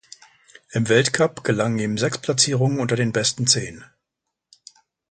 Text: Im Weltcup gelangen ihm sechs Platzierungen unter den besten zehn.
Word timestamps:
Im 0.71 0.89
Weltcup 0.89 1.43
gelangen 1.43 1.77
ihm 1.77 1.99
sechs 1.99 2.17
Platzierungen 2.17 2.79
unter 2.79 2.95
den 2.95 3.11
besten 3.11 3.45
zehn. 3.45 3.85